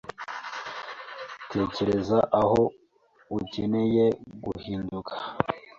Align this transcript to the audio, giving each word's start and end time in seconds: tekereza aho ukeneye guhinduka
tekereza 1.51 2.17
aho 2.41 2.61
ukeneye 3.39 4.05
guhinduka 4.43 5.13